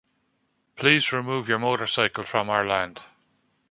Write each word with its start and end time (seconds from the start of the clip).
Please 0.77 1.13
remove 1.13 1.47
your 1.47 1.59
motorcycle 1.59 2.23
from 2.23 2.49
our 2.49 2.65
land. 2.65 3.01